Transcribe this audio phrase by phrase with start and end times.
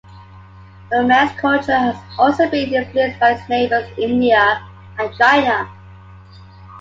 [0.89, 4.63] Burmese culture has also been influenced by its neighbours India,
[4.97, 5.69] and China.